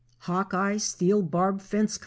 [0.21, 1.99] Hawkeye Steel Barb Fence Co.